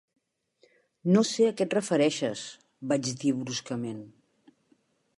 [1.15, 2.49] "No sé a què et refereixes",
[2.93, 4.05] vaig dir bruscament.